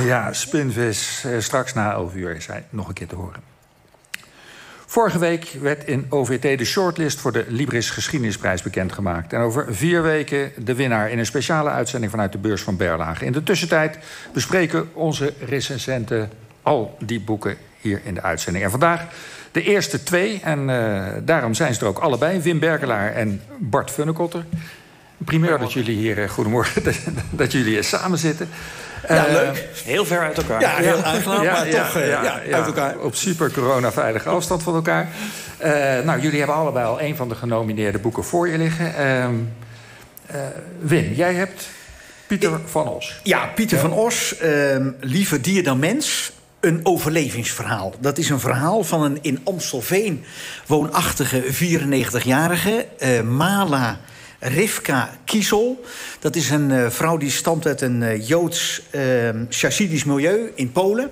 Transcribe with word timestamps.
Ja, 0.00 0.32
Spinvis. 0.32 1.24
Eh, 1.24 1.38
straks 1.38 1.74
na 1.74 1.92
11 1.92 2.14
uur 2.14 2.36
is 2.36 2.46
hij 2.46 2.64
nog 2.70 2.88
een 2.88 2.94
keer 2.94 3.06
te 3.06 3.14
horen. 3.14 3.40
Vorige 4.86 5.18
week 5.18 5.56
werd 5.60 5.84
in 5.84 6.06
OVT 6.08 6.58
de 6.58 6.64
shortlist 6.64 7.20
voor 7.20 7.32
de 7.32 7.44
Libris 7.48 7.90
Geschiedenisprijs 7.90 8.62
bekendgemaakt. 8.62 9.32
En 9.32 9.40
over 9.40 9.74
vier 9.74 10.02
weken 10.02 10.52
de 10.56 10.74
winnaar 10.74 11.10
in 11.10 11.18
een 11.18 11.26
speciale 11.26 11.70
uitzending 11.70 12.10
vanuit 12.10 12.32
de 12.32 12.38
beurs 12.38 12.62
van 12.62 12.76
Berlage. 12.76 13.24
In 13.24 13.32
de 13.32 13.42
tussentijd 13.42 13.98
bespreken 14.32 14.94
onze 14.94 15.34
recensenten 15.46 16.30
al 16.62 16.96
die 17.04 17.20
boeken 17.20 17.56
hier 17.80 18.00
in 18.04 18.14
de 18.14 18.22
uitzending. 18.22 18.64
En 18.64 18.70
vandaag 18.70 19.06
de 19.52 19.62
eerste 19.62 20.02
twee, 20.02 20.40
en 20.42 20.68
uh, 20.68 21.06
daarom 21.22 21.54
zijn 21.54 21.74
ze 21.74 21.80
er 21.80 21.86
ook 21.86 21.98
allebei. 21.98 22.40
Wim 22.40 22.58
Berkelaar 22.58 23.12
en 23.12 23.42
Bart 23.58 23.90
Funnekotter. 23.90 24.44
Primeur 25.24 25.58
dat 25.58 25.72
jullie 25.72 25.96
hier, 25.96 26.18
uh, 26.18 26.28
goedemorgen, 26.28 26.82
dat 27.30 27.52
jullie 27.52 27.72
hier 27.72 27.84
samen 27.84 28.18
zitten. 28.18 28.48
Ja, 29.08 29.26
uh, 29.26 29.32
leuk. 29.32 29.68
Heel 29.84 30.04
ver 30.04 30.20
uit 30.20 30.36
elkaar. 30.36 30.60
Ja, 30.60 30.76
heel 30.76 31.02
aangenaam, 31.02 31.42
ja, 31.42 31.52
maar 31.52 31.68
ja, 31.68 31.84
toch 31.84 32.02
ja, 32.04 32.40
uit 32.52 32.66
elkaar. 32.66 32.98
Op 32.98 33.14
super 33.14 33.52
corona-veilige 33.52 34.28
afstand 34.28 34.62
van 34.62 34.74
elkaar. 34.74 35.08
nou, 36.04 36.20
jullie 36.20 36.38
hebben 36.38 36.56
allebei 36.56 36.86
al 36.86 37.00
een 37.00 37.16
van 37.16 37.28
de 37.28 37.34
genomineerde 37.34 37.98
boeken 37.98 38.24
voor 38.24 38.48
je 38.48 38.58
liggen. 38.58 38.96
Ehm, 38.96 39.34
Wim, 40.80 41.12
jij 41.12 41.34
hebt 41.34 41.68
Pieter 42.26 42.60
van 42.64 42.88
Os. 42.88 43.20
Ja, 43.22 43.46
Pieter 43.46 43.78
van 43.78 43.92
Os, 43.92 44.36
ehm, 44.38 44.90
Liever 45.00 45.42
dier 45.42 45.62
dan 45.62 45.78
mens 45.78 46.32
een 46.62 46.80
overlevingsverhaal. 46.82 47.94
Dat 47.98 48.18
is 48.18 48.28
een 48.28 48.40
verhaal 48.40 48.84
van 48.84 49.02
een 49.02 49.18
in 49.22 49.40
Amstelveen 49.44 50.24
woonachtige 50.66 51.42
94-jarige, 51.52 52.86
uh, 52.98 53.20
Mala 53.20 54.00
Rivka 54.42 55.10
Kiesel. 55.24 55.84
Dat 56.18 56.36
is 56.36 56.50
een 56.50 56.70
uh, 56.70 56.90
vrouw 56.90 57.16
die 57.16 57.30
stamt 57.30 57.66
uit 57.66 57.80
een 57.80 58.00
uh, 58.00 58.28
Joods 58.28 58.82
chassidisch 59.48 60.04
milieu 60.04 60.52
in 60.54 60.72
Polen. 60.72 61.10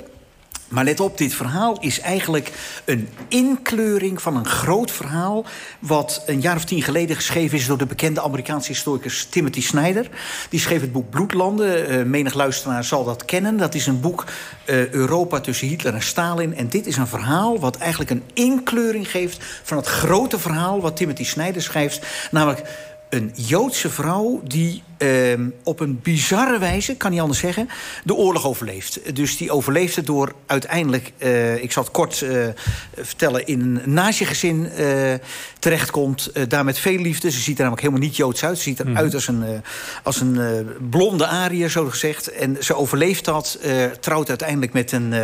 Maar 0.70 0.84
let 0.84 1.00
op, 1.00 1.18
dit 1.18 1.34
verhaal 1.34 1.76
is 1.80 2.00
eigenlijk 2.00 2.52
een 2.84 3.08
inkleuring 3.28 4.22
van 4.22 4.36
een 4.36 4.46
groot 4.46 4.90
verhaal... 4.90 5.44
wat 5.78 6.22
een 6.26 6.40
jaar 6.40 6.56
of 6.56 6.64
tien 6.64 6.82
geleden 6.82 7.16
geschreven 7.16 7.58
is 7.58 7.66
door 7.66 7.78
de 7.78 7.86
bekende 7.86 8.22
Amerikaanse 8.22 8.72
historicus 8.72 9.24
Timothy 9.24 9.62
Snyder. 9.62 10.08
Die 10.48 10.60
schreef 10.60 10.80
het 10.80 10.92
boek 10.92 11.10
Bloedlanden. 11.10 11.90
Uh, 11.90 12.04
menig 12.04 12.34
luisteraar 12.34 12.84
zal 12.84 13.04
dat 13.04 13.24
kennen. 13.24 13.56
Dat 13.56 13.74
is 13.74 13.86
een 13.86 14.00
boek 14.00 14.24
uh, 14.66 14.88
Europa 14.88 15.40
tussen 15.40 15.68
Hitler 15.68 15.94
en 15.94 16.02
Stalin. 16.02 16.54
En 16.54 16.68
dit 16.68 16.86
is 16.86 16.96
een 16.96 17.06
verhaal 17.06 17.58
wat 17.58 17.76
eigenlijk 17.76 18.10
een 18.10 18.24
inkleuring 18.34 19.10
geeft... 19.10 19.44
van 19.62 19.76
het 19.76 19.86
grote 19.86 20.38
verhaal 20.38 20.80
wat 20.80 20.96
Timothy 20.96 21.24
Snyder 21.24 21.62
schrijft. 21.62 22.06
Namelijk 22.30 22.62
een 23.10 23.32
Joodse 23.34 23.90
vrouw 23.90 24.40
die 24.44 24.82
uh, 25.02 25.46
op 25.62 25.80
een 25.80 26.00
bizarre 26.02 26.58
wijze, 26.58 26.96
kan 26.96 27.10
niet 27.10 27.20
anders 27.20 27.38
zeggen, 27.38 27.68
de 28.04 28.14
oorlog 28.14 28.46
overleeft. 28.46 29.14
Dus 29.14 29.36
die 29.36 29.50
overleeft 29.50 29.96
het 29.96 30.06
door 30.06 30.34
uiteindelijk, 30.46 31.12
uh, 31.18 31.62
ik 31.62 31.72
zal 31.72 31.82
het 31.82 31.92
kort 31.92 32.20
uh, 32.20 32.46
vertellen, 32.96 33.46
in 33.46 33.60
een 33.60 33.92
nazi-gezin 33.94 34.70
uh, 34.78 35.14
terechtkomt. 35.58 36.32
daar 36.48 36.64
met 36.64 36.78
veel 36.78 36.98
liefde. 36.98 37.30
Ze 37.30 37.40
ziet 37.40 37.54
er 37.54 37.62
namelijk 37.64 37.82
helemaal 37.82 38.06
niet 38.06 38.16
Joods 38.16 38.44
uit. 38.44 38.56
Ze 38.56 38.62
ziet 38.62 38.80
eruit 38.80 39.08
mm. 39.08 39.14
als 39.14 39.28
een, 39.28 39.62
als 40.02 40.20
een 40.20 40.66
blonde 40.90 41.26
ariër, 41.26 41.70
zo 41.70 41.86
gezegd. 41.86 42.32
En 42.32 42.56
ze 42.60 42.74
overleeft 42.74 43.24
dat, 43.24 43.58
trouwt 44.00 44.28
uiteindelijk 44.28 44.72
met 44.72 44.92
een, 44.92 45.14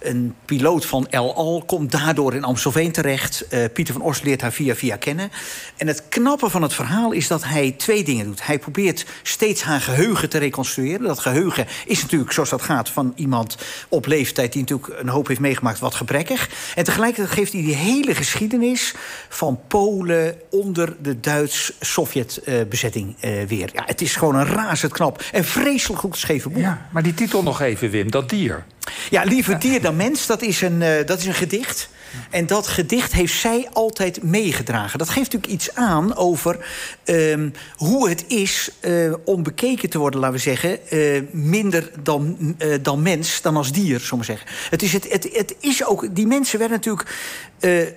een 0.00 0.34
piloot 0.44 0.86
van 0.86 1.06
El 1.10 1.34
Al, 1.34 1.62
komt 1.66 1.92
daardoor 1.92 2.34
in 2.34 2.44
Amstelveen 2.44 2.92
terecht. 2.92 3.46
Pieter 3.72 3.94
van 3.94 4.02
Ors 4.02 4.22
leert 4.22 4.40
haar 4.40 4.52
via 4.52 4.74
via 4.74 4.96
kennen. 4.96 5.30
En 5.76 5.86
het 5.86 6.02
knappe 6.08 6.50
van 6.50 6.62
het 6.62 6.74
verhaal 6.74 7.12
is 7.12 7.28
dat 7.28 7.44
hij 7.44 7.74
twee 7.76 8.04
dingen 8.04 8.24
doet. 8.24 8.46
Hij 8.46 8.58
probeert 8.58 9.05
steeds 9.22 9.62
haar 9.62 9.80
geheugen 9.80 10.28
te 10.28 10.38
reconstrueren. 10.38 11.06
Dat 11.06 11.18
geheugen 11.18 11.66
is 11.86 12.02
natuurlijk, 12.02 12.32
zoals 12.32 12.50
dat 12.50 12.62
gaat, 12.62 12.88
van 12.88 13.12
iemand 13.16 13.56
op 13.88 14.06
leeftijd... 14.06 14.52
die 14.52 14.60
natuurlijk 14.60 15.00
een 15.00 15.08
hoop 15.08 15.26
heeft 15.26 15.40
meegemaakt, 15.40 15.78
wat 15.78 15.94
gebrekkig. 15.94 16.48
En 16.74 16.84
tegelijkertijd 16.84 17.34
geeft 17.34 17.52
hij 17.52 17.62
die 17.62 17.74
hele 17.74 18.14
geschiedenis 18.14 18.94
van 19.28 19.60
Polen... 19.68 20.34
onder 20.50 20.96
de 21.02 21.20
Duits-Sovjet-bezetting 21.20 23.16
uh, 23.24 23.42
weer. 23.42 23.70
Ja, 23.72 23.82
het 23.86 24.00
is 24.00 24.16
gewoon 24.16 24.34
een 24.34 24.46
razend 24.46 24.92
knap 24.92 25.22
en 25.32 25.44
vreselijk 25.44 26.00
goed 26.00 26.12
geschreven 26.12 26.52
boek. 26.52 26.62
Ja, 26.62 26.88
maar 26.90 27.02
die 27.02 27.14
titel 27.14 27.42
nog 27.42 27.60
even, 27.60 27.90
Wim, 27.90 28.10
dat 28.10 28.28
dier. 28.28 28.64
Ja, 29.10 29.22
Liever 29.22 29.58
dier 29.58 29.80
dan 29.80 29.96
mens, 29.96 30.26
dat 30.26 30.42
is 30.42 30.60
een, 30.60 30.80
uh, 30.80 31.06
dat 31.06 31.18
is 31.18 31.26
een 31.26 31.34
gedicht... 31.34 31.88
En 32.30 32.46
dat 32.46 32.66
gedicht 32.66 33.12
heeft 33.12 33.34
zij 33.34 33.68
altijd 33.72 34.22
meegedragen. 34.22 34.98
Dat 34.98 35.08
geeft 35.08 35.32
natuurlijk 35.32 35.52
iets 35.52 35.74
aan 35.74 36.16
over 36.16 36.66
um, 37.04 37.52
hoe 37.76 38.08
het 38.08 38.24
is 38.26 38.70
uh, 38.80 39.14
om 39.24 39.42
bekeken 39.42 39.90
te 39.90 39.98
worden, 39.98 40.20
laten 40.20 40.36
we 40.36 40.42
zeggen, 40.42 40.78
uh, 40.90 41.22
minder 41.30 41.90
dan, 42.02 42.54
uh, 42.58 42.74
dan 42.82 43.02
mens, 43.02 43.42
dan 43.42 43.56
als 43.56 43.72
dier, 43.72 44.00
zullen 44.00 44.18
we 44.18 44.24
zeggen. 44.24 44.46
Het 44.70 44.82
is, 44.82 44.92
het, 44.92 45.12
het, 45.12 45.28
het 45.32 45.56
is 45.60 45.84
ook, 45.84 46.14
die 46.14 46.26
mensen 46.26 46.58
werden 46.58 46.76
natuurlijk 46.76 47.14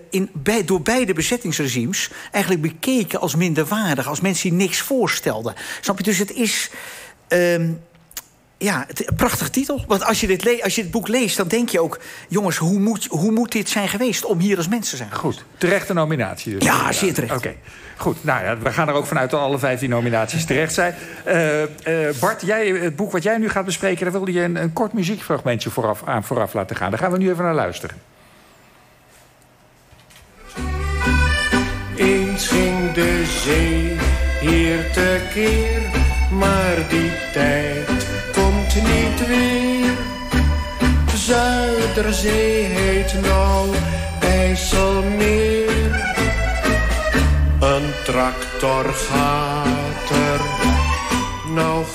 in, 0.09 0.29
bij, 0.33 0.65
door 0.65 0.81
beide 0.81 1.13
bezettingsregimes 1.13 2.09
eigenlijk 2.31 2.63
bekeken 2.63 3.19
als 3.19 3.35
minderwaardig, 3.35 4.07
als 4.07 4.21
mensen 4.21 4.49
die 4.49 4.59
niks 4.59 4.79
voorstelden. 4.79 5.53
Snap 5.81 5.97
je? 5.97 6.03
Dus 6.03 6.17
het 6.17 6.31
is. 6.31 6.69
Um, 7.27 7.79
ja, 8.59 8.83
het, 8.87 9.09
een 9.09 9.15
prachtige 9.15 9.49
titel. 9.49 9.83
Want 9.87 10.03
als 10.03 10.21
je, 10.21 10.27
dit 10.27 10.63
als 10.63 10.75
je 10.75 10.81
dit 10.81 10.91
boek 10.91 11.07
leest, 11.07 11.37
dan 11.37 11.47
denk 11.47 11.69
je 11.69 11.81
ook... 11.81 11.99
jongens, 12.27 12.57
hoe 12.57 12.79
moet, 12.79 13.05
hoe 13.05 13.31
moet 13.31 13.51
dit 13.51 13.69
zijn 13.69 13.87
geweest 13.87 14.25
om 14.25 14.39
hier 14.39 14.57
als 14.57 14.67
mensen 14.67 14.91
te 14.91 14.97
zijn 14.97 15.15
Goed, 15.19 15.45
terechte 15.57 15.93
nominatie 15.93 16.53
dus. 16.53 16.63
Ja, 16.63 16.91
zeer 16.91 17.13
terecht. 17.13 17.35
Oké, 17.35 17.55
goed. 17.97 18.23
Nou 18.23 18.43
ja, 18.43 18.57
we 18.57 18.71
gaan 18.71 18.87
er 18.87 18.93
ook 18.93 19.05
vanuit 19.05 19.29
dat 19.29 19.39
alle 19.39 19.59
vijftien 19.59 19.89
nominaties 19.89 20.45
terecht 20.45 20.73
zijn. 20.73 20.95
Uh, 21.27 21.61
uh, 21.61 21.67
Bart, 22.19 22.41
jij, 22.41 22.67
het 22.67 22.95
boek 22.95 23.11
wat 23.11 23.23
jij 23.23 23.37
nu 23.37 23.49
gaat 23.49 23.65
bespreken... 23.65 24.03
daar 24.03 24.11
wilde 24.11 24.31
je 24.31 24.41
een, 24.41 24.55
een 24.55 24.73
kort 24.73 24.93
muziekfragmentje 24.93 25.69
vooraf, 25.69 26.01
aan 26.05 26.23
vooraf 26.23 26.53
laten 26.53 26.75
gaan. 26.75 26.89
Daar 26.89 26.99
gaan 26.99 27.11
we 27.11 27.17
nu 27.17 27.29
even 27.29 27.43
naar 27.43 27.55
luisteren. 27.55 27.97
Eens 31.95 32.47
ging 32.47 32.91
de 32.91 33.25
zee 33.25 33.97
hier 34.39 34.91
tekeer, 34.91 35.81
maar 36.31 36.75
die 36.89 37.11
tijd 37.33 37.78
niet 38.75 39.27
weer. 39.27 39.97
Zuiderzee 41.15 42.63
heet 42.63 43.21
nou 43.21 43.75
IJsselmeer. 44.19 45.67
Een 47.59 47.91
tractor 48.05 48.93
gaat 48.93 49.78
nou 51.53 51.85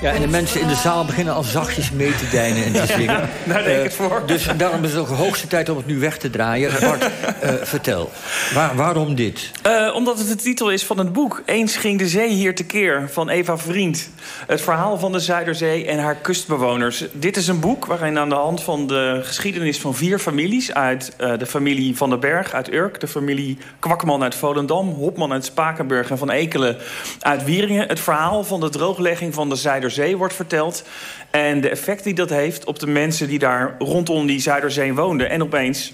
Ja, 0.00 0.12
en 0.12 0.20
de 0.20 0.28
mensen 0.28 0.60
in 0.60 0.68
de 0.68 0.74
zaal 0.74 1.04
beginnen 1.04 1.34
al 1.34 1.42
zachtjes 1.42 1.90
mee 1.90 2.14
te 2.14 2.28
deinen 2.32 2.64
en 2.64 2.72
te 2.72 2.86
zingen. 2.86 3.04
Ja, 3.04 3.28
daar 3.52 3.64
denk 3.64 3.76
ik 3.76 3.84
het 3.84 3.94
voor. 3.94 4.20
Uh, 4.22 4.26
dus 4.26 4.46
daarom 4.56 4.84
is 4.84 4.90
het 4.90 5.00
ook 5.00 5.08
de 5.08 5.14
hoogste 5.14 5.46
tijd 5.46 5.68
om 5.68 5.76
het 5.76 5.86
nu 5.86 5.98
weg 5.98 6.18
te 6.18 6.30
draaien. 6.30 6.72
Bart, 6.80 7.02
uh, 7.02 7.50
vertel, 7.62 8.10
Waar, 8.54 8.76
waarom 8.76 9.14
dit? 9.14 9.50
Uh, 9.66 9.94
omdat 9.94 10.18
het 10.18 10.28
de 10.28 10.36
titel 10.36 10.70
is 10.70 10.84
van 10.84 10.98
het 10.98 11.12
boek. 11.12 11.42
Eens 11.46 11.76
ging 11.76 11.98
de 11.98 12.08
zee 12.08 12.28
hier 12.28 12.54
tekeer, 12.54 13.08
van 13.10 13.28
Eva 13.28 13.58
Vriend. 13.58 14.10
Het 14.46 14.60
verhaal 14.60 14.98
van 14.98 15.12
de 15.12 15.20
Zuiderzee 15.20 15.86
en 15.86 15.98
haar 15.98 16.16
kustbewoners. 16.16 17.04
Dit 17.12 17.36
is 17.36 17.48
een 17.48 17.60
boek 17.60 17.86
waarin 17.86 18.18
aan 18.18 18.28
de 18.28 18.34
hand 18.34 18.62
van 18.62 18.86
de 18.86 19.20
geschiedenis 19.22 19.78
van 19.78 19.94
vier 19.94 20.18
families... 20.18 20.74
uit 20.74 21.12
de 21.38 21.46
familie 21.46 21.96
Van 21.96 22.10
den 22.10 22.20
Berg 22.20 22.52
uit 22.52 22.72
Urk... 22.72 23.00
de 23.00 23.08
familie 23.08 23.58
Kwakman 23.78 24.22
uit 24.22 24.34
Volendam... 24.34 24.88
Hopman 24.88 25.32
uit 25.32 25.44
Spakenburg 25.44 26.10
en 26.10 26.18
Van 26.18 26.30
Ekelen 26.30 26.76
uit 27.20 27.44
Wieringen... 27.44 27.88
het 27.88 28.00
verhaal 28.00 28.44
van 28.44 28.60
de 28.60 28.68
droog 28.68 28.93
drooglegging 28.94 29.34
van 29.34 29.48
de 29.48 29.56
Zuiderzee 29.56 30.16
wordt 30.16 30.34
verteld. 30.34 30.84
En 31.30 31.60
de 31.60 31.68
effect 31.68 32.04
die 32.04 32.14
dat 32.14 32.30
heeft 32.30 32.64
op 32.64 32.78
de 32.78 32.86
mensen 32.86 33.28
die 33.28 33.38
daar 33.38 33.74
rondom 33.78 34.26
die 34.26 34.40
Zuiderzee 34.40 34.94
woonden. 34.94 35.30
En 35.30 35.42
opeens 35.42 35.92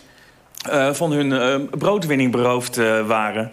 uh, 0.68 0.92
van 0.92 1.12
hun 1.12 1.30
uh, 1.30 1.68
broodwinning 1.78 2.32
beroofd 2.32 2.78
uh, 2.78 3.06
waren. 3.06 3.50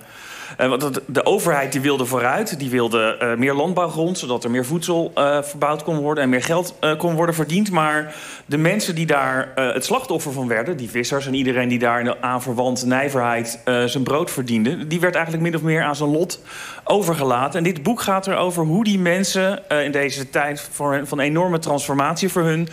Uh, 0.61 0.67
want 0.67 0.99
de 1.05 1.25
overheid 1.25 1.71
die 1.71 1.81
wilde 1.81 2.05
vooruit. 2.05 2.59
Die 2.59 2.69
wilde 2.69 3.17
uh, 3.21 3.35
meer 3.35 3.53
landbouwgrond, 3.53 4.17
zodat 4.17 4.43
er 4.43 4.51
meer 4.51 4.65
voedsel 4.65 5.11
uh, 5.15 5.41
verbouwd 5.41 5.83
kon 5.83 5.97
worden... 5.97 6.23
en 6.23 6.29
meer 6.29 6.43
geld 6.43 6.75
kon 6.97 7.15
worden 7.15 7.35
verdiend. 7.35 7.71
Maar 7.71 8.15
de 8.45 8.57
mensen 8.57 8.95
die 8.95 9.05
daar 9.05 9.51
het 9.55 9.85
slachtoffer 9.85 10.31
van 10.31 10.47
werden... 10.47 10.77
die 10.77 10.89
vissers 10.89 11.27
en 11.27 11.33
iedereen 11.33 11.67
die 11.67 11.79
daar 11.79 12.15
aan 12.21 12.41
verwant 12.41 12.85
nijverheid 12.85 13.59
zijn 13.85 14.03
brood 14.03 14.31
verdiende... 14.31 14.87
die 14.87 14.99
werd 14.99 15.15
eigenlijk 15.15 15.43
min 15.43 15.55
of 15.55 15.61
meer 15.61 15.83
aan 15.83 15.95
zijn 15.95 16.09
lot 16.09 16.41
overgelaten. 16.83 17.57
En 17.57 17.63
dit 17.63 17.83
boek 17.83 18.01
gaat 18.01 18.27
erover 18.27 18.63
hoe 18.63 18.83
die 18.83 18.99
mensen 18.99 19.69
in 19.69 19.91
deze 19.91 20.29
tijd... 20.29 20.69
Van 21.03 21.19
enorme 21.19 21.59
transformatie 21.59 22.29
voor 22.29 22.43
hun... 22.43 22.67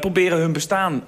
proberen 0.00 0.38
hun 0.38 0.52
bestaan 0.52 1.02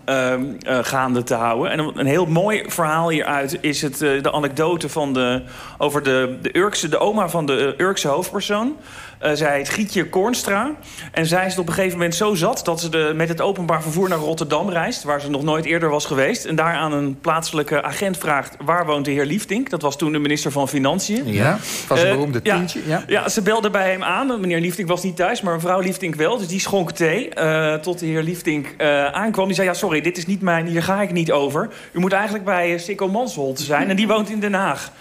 gaande 0.65 1.23
te 1.23 1.35
houden. 1.35 1.71
En 1.71 1.79
een, 1.79 1.99
een 1.99 2.07
heel 2.07 2.27
mooi 2.27 2.65
verhaal 2.67 3.09
hieruit 3.09 3.59
is 3.61 3.83
het, 3.83 3.99
de 3.99 4.33
anekdote 4.33 4.89
van 4.89 5.13
de 5.13 5.43
over 5.83 6.03
de, 6.03 6.39
de, 6.43 6.57
Urkse, 6.59 6.89
de 6.89 6.99
oma 6.99 7.29
van 7.29 7.47
de 7.47 7.75
Urkse 7.79 8.09
hoofdpersoon. 8.09 8.77
Uh, 9.23 9.31
zij 9.35 9.57
heet 9.57 9.69
Gietje 9.69 10.09
Kornstra. 10.09 10.71
En 11.13 11.27
zij 11.27 11.47
is 11.47 11.59
op 11.59 11.69
een 11.69 11.75
gegeven 11.75 11.97
moment 11.99 12.15
zo 12.15 12.35
zat... 12.35 12.61
dat 12.65 12.81
ze 12.81 12.89
de, 12.89 13.13
met 13.15 13.29
het 13.29 13.41
openbaar 13.41 13.83
vervoer 13.83 14.09
naar 14.09 14.19
Rotterdam 14.19 14.71
reist... 14.71 15.03
waar 15.03 15.21
ze 15.21 15.31
nog 15.31 15.43
nooit 15.43 15.65
eerder 15.65 15.89
was 15.89 16.05
geweest. 16.05 16.45
En 16.45 16.57
daar 16.57 16.75
aan 16.75 16.93
een 16.93 17.19
plaatselijke 17.21 17.83
agent 17.83 18.19
vraagt... 18.19 18.57
waar 18.65 18.87
woont 18.87 19.05
de 19.05 19.11
heer 19.11 19.25
Liefdink? 19.25 19.71
Dat 19.71 19.83
was 19.83 19.99
toen 19.99 20.13
de 20.13 20.19
minister 20.19 20.53
van 20.53 20.69
Financiën. 20.69 21.33
Ja, 21.33 21.59
was 21.89 22.01
een 22.01 22.07
Eh, 22.07 22.13
beroemde 22.13 22.43
tientje. 22.43 22.81
Ja. 22.87 23.05
ja, 23.07 23.29
ze 23.29 23.43
belde 23.43 23.71
bij 23.71 23.91
hem 23.91 24.03
aan. 24.03 24.41
Meneer 24.41 24.61
Liefdink 24.61 24.89
was 24.89 25.03
niet 25.03 25.17
thuis, 25.17 25.41
maar 25.41 25.55
mevrouw 25.55 25.81
Liefdink 25.81 26.15
wel. 26.15 26.39
Dus 26.39 26.49
die 26.49 26.61
schonk 26.61 26.91
thee 26.91 27.29
eh, 27.29 27.75
tot 27.75 27.99
de 27.99 28.07
heer 28.07 28.23
Liefdink 28.23 28.75
eh, 28.77 29.07
aankwam. 29.07 29.47
Die 29.47 29.55
zei, 29.55 29.69
ja, 29.69 29.75
sorry, 29.75 30.01
dit 30.01 30.17
is 30.17 30.27
niet 30.27 30.41
mijn... 30.41 30.67
Hier 30.67 30.83
ga 30.83 31.03
ik 31.03 31.13
niet 31.13 31.33
over. 31.33 31.69
U 31.93 32.01
moet 32.01 32.13
eigenlijk 32.13 32.45
bij 32.45 32.79
Sikko 32.79 33.09
Mansholt 33.09 33.61
zijn. 33.61 33.89
En 33.89 33.97
die 33.97 34.07
woont 34.07 34.31
in 34.31 34.41
Den 34.41 34.55
Haag. 34.55 34.93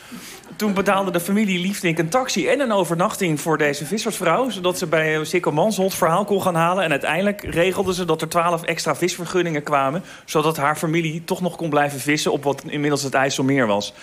Toen 0.61 0.73
betaalde 0.73 1.11
de 1.11 1.19
familie 1.19 1.59
Liefdink 1.59 1.97
een 1.97 2.09
taxi 2.09 2.47
en 2.47 2.59
een 2.59 2.71
overnachting 2.71 3.41
voor 3.41 3.57
deze 3.57 3.85
vissersvrouw. 3.85 4.49
Zodat 4.49 4.77
ze 4.77 4.87
bij 4.87 5.25
Sikko 5.25 5.51
Mansholt 5.51 5.93
verhaal 5.93 6.25
kon 6.25 6.41
gaan 6.41 6.55
halen. 6.55 6.83
En 6.83 6.91
uiteindelijk 6.91 7.41
regelden 7.43 7.93
ze 7.93 8.05
dat 8.05 8.21
er 8.21 8.29
twaalf 8.29 8.63
extra 8.63 8.95
visvergunningen 8.95 9.63
kwamen. 9.63 10.03
Zodat 10.25 10.57
haar 10.57 10.75
familie 10.75 11.23
toch 11.23 11.41
nog 11.41 11.55
kon 11.55 11.69
blijven 11.69 11.99
vissen 11.99 12.31
op 12.31 12.43
wat 12.43 12.63
inmiddels 12.67 13.03
het 13.03 13.13
IJsselmeer 13.13 13.67
was. 13.67 13.93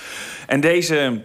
En 0.46 0.60
deze 0.60 1.20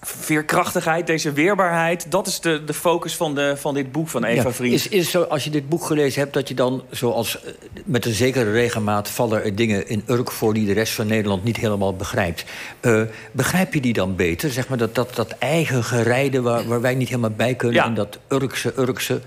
veerkrachtigheid, 0.00 1.06
deze 1.06 1.32
weerbaarheid... 1.32 2.10
dat 2.10 2.26
is 2.26 2.40
de, 2.40 2.64
de 2.64 2.74
focus 2.74 3.16
van, 3.16 3.34
de, 3.34 3.56
van 3.56 3.74
dit 3.74 3.92
boek 3.92 4.08
van 4.08 4.24
Eva 4.24 4.42
Ja, 4.42 4.52
Vriend. 4.52 4.74
Is, 4.74 4.88
is 4.88 5.10
zo, 5.10 5.22
als 5.22 5.44
je 5.44 5.50
dit 5.50 5.68
boek 5.68 5.84
gelezen 5.84 6.20
hebt, 6.20 6.34
dat 6.34 6.48
je 6.48 6.54
dan 6.54 6.82
zoals 6.90 7.42
eh, 7.42 7.52
met 7.84 8.04
een 8.06 8.12
zekere 8.12 8.52
regelmaat 8.52 9.08
vallen 9.08 9.44
er 9.44 9.54
dingen 9.54 9.88
in 9.88 10.02
Urk 10.06 10.30
voor 10.30 10.54
die 10.54 10.66
de 10.66 10.72
rest 10.72 10.92
van 10.92 11.06
Nederland 11.06 11.44
niet 11.44 11.56
helemaal 11.56 11.96
begrijpt. 11.96 12.44
Eh, 12.80 13.02
begrijp 13.32 13.74
je 13.74 13.80
die 13.80 13.92
dan 13.92 14.16
beter? 14.16 14.50
Zeg 14.50 14.68
maar 14.68 14.78
dat, 14.78 14.94
dat, 14.94 15.14
dat 15.14 15.30
eigen 15.38 15.84
gerijden 15.84 16.42
waar, 16.42 16.66
waar 16.66 16.80
wij 16.80 16.94
niet 16.94 17.08
helemaal 17.08 17.30
bij 17.30 17.54
kunnen 17.54 17.76
Ja. 17.76 17.84
en 17.84 17.94
dat 17.94 18.18
Urkse, 18.28 18.72
Urkse. 18.78 19.20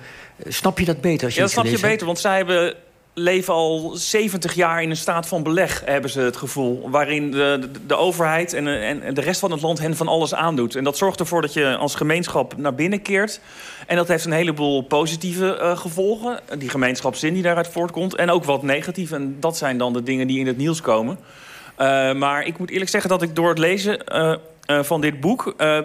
Snap 0.47 0.79
je 0.79 0.85
dat 0.85 1.01
beter 1.01 1.25
als 1.25 1.33
je 1.33 1.39
Ja, 1.39 1.45
dat 1.45 1.55
snap 1.55 1.65
je 1.65 1.79
beter, 1.79 2.05
want 2.05 2.19
zij 2.19 2.37
hebben, 2.37 2.75
leven 3.13 3.53
al 3.53 3.91
70 3.95 4.53
jaar 4.53 4.81
in 4.81 4.89
een 4.89 4.97
staat 4.97 5.27
van 5.27 5.43
beleg, 5.43 5.81
hebben 5.85 6.09
ze 6.09 6.19
het 6.19 6.37
gevoel. 6.37 6.89
Waarin 6.89 7.31
de, 7.31 7.69
de, 7.87 7.95
overheid 7.95 8.53
en, 8.53 8.67
en 9.03 9.13
de 9.13 9.21
rest 9.21 9.39
van 9.39 9.51
het 9.51 9.61
land 9.61 9.79
hen 9.79 9.95
van 9.95 10.07
alles 10.07 10.33
aandoet. 10.33 10.75
En 10.75 10.83
dat 10.83 10.97
zorgt 10.97 11.19
ervoor 11.19 11.41
dat 11.41 11.53
je 11.53 11.75
als 11.75 11.95
gemeenschap 11.95 12.57
naar 12.57 12.75
binnen 12.75 13.01
keert. 13.01 13.39
En 13.87 13.95
dat 13.95 14.07
heeft 14.07 14.25
een 14.25 14.31
heleboel 14.31 14.81
positieve 14.81 15.55
eh, 15.55 15.77
gevolgen. 15.77 16.39
Die 16.57 16.69
gemeenschapszin 16.69 17.33
die 17.33 17.43
daaruit 17.43 17.67
voortkomt. 17.67 18.15
En 18.15 18.29
ook 18.29 18.43
wat 18.43 18.63
negatieve. 18.63 19.15
En 19.15 19.37
dat 19.39 19.57
zijn 19.57 19.77
dan 19.77 19.93
de 19.93 20.03
dingen 20.03 20.27
die 20.27 20.39
in 20.39 20.47
het 20.47 20.57
nieuws 20.57 20.81
komen. 20.81 21.19
Eh, 21.75 22.13
maar 22.13 22.45
ik 22.45 22.57
moet 22.57 22.69
eerlijk 22.69 22.89
zeggen 22.89 23.09
dat 23.09 23.21
ik 23.21 23.35
door 23.35 23.49
het 23.49 23.57
lezen 23.57 24.05
eh, 24.05 24.35
eh, 24.65 24.83
van 24.83 25.01
dit 25.01 25.19
boek... 25.19 25.53
eh, 25.57 25.79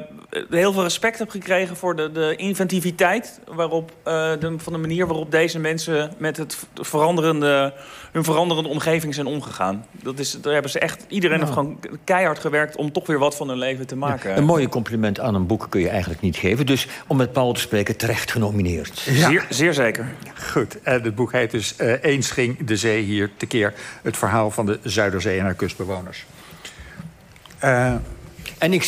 heel 0.51 0.73
veel 0.73 0.83
respect 0.83 1.19
heb 1.19 1.31
gekregen 1.31 1.77
voor 1.77 1.97
de, 1.97 2.13
de 2.13 2.37
inventiviteit... 2.37 3.41
Waarop, 3.55 3.93
eh, 4.03 4.13
de, 4.41 4.55
van 4.57 4.73
de 4.73 4.79
manier 4.79 5.07
waarop 5.07 5.31
deze 5.31 5.59
mensen 5.59 6.13
met 6.19 6.37
het 6.37 6.67
veranderende, 6.75 7.75
hun 8.13 8.25
veranderende 8.25 8.69
omgeving 8.69 9.15
zijn 9.15 9.27
omgegaan. 9.27 9.87
Dat 10.03 10.19
is, 10.19 10.41
daar 10.41 10.53
hebben 10.53 10.71
ze 10.71 10.79
echt, 10.79 11.05
iedereen 11.09 11.39
heeft 11.39 11.53
gewoon 11.53 11.81
keihard 12.05 12.39
gewerkt... 12.39 12.77
om 12.77 12.93
toch 12.93 13.07
weer 13.07 13.19
wat 13.19 13.37
van 13.37 13.49
hun 13.49 13.59
leven 13.59 13.87
te 13.87 13.97
maken. 13.97 14.37
Een 14.37 14.45
mooie 14.45 14.69
compliment 14.69 15.21
aan 15.21 15.35
een 15.35 15.47
boek 15.47 15.67
kun 15.69 15.81
je 15.81 15.89
eigenlijk 15.89 16.21
niet 16.21 16.37
geven. 16.37 16.67
Dus 16.67 16.87
om 17.07 17.17
met 17.17 17.33
Paul 17.33 17.53
te 17.53 17.61
spreken, 17.61 17.97
terecht 17.97 18.33
genomineerd. 18.33 18.99
Zeer, 18.99 19.47
zeer 19.49 19.75
zeker. 19.75 20.15
Goed, 20.53 20.83
en 20.83 21.03
het 21.03 21.15
boek 21.15 21.33
heet 21.33 21.51
dus 21.51 21.77
eh, 21.77 21.93
Eens 22.03 22.31
ging 22.31 22.67
de 22.67 22.77
zee 22.77 23.03
hier 23.03 23.31
tekeer. 23.37 23.75
Het 24.03 24.17
verhaal 24.17 24.51
van 24.51 24.67
de 24.67 24.79
Zuiderzee 24.83 25.39
en 25.39 25.45
haar 25.45 25.55
kustbewoners. 25.55 26.27
Eh, 27.59 27.95
En 28.59 28.73
ik 28.73 28.83